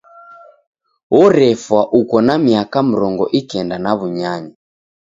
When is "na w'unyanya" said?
3.83-4.53